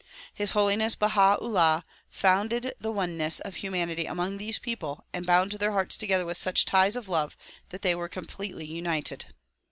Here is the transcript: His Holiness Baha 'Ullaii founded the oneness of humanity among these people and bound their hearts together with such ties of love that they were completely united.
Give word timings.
His 0.33 0.53
Holiness 0.57 0.95
Baha 0.95 1.37
'Ullaii 1.39 1.83
founded 2.09 2.73
the 2.79 2.91
oneness 2.91 3.39
of 3.41 3.57
humanity 3.57 4.07
among 4.07 4.39
these 4.39 4.57
people 4.57 5.05
and 5.13 5.27
bound 5.27 5.51
their 5.51 5.73
hearts 5.73 5.95
together 5.95 6.25
with 6.25 6.37
such 6.37 6.65
ties 6.65 6.95
of 6.95 7.07
love 7.07 7.37
that 7.69 7.83
they 7.83 7.93
were 7.93 8.09
completely 8.09 8.65
united. 8.65 9.25